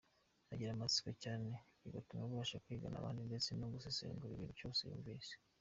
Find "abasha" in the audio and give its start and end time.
2.25-2.61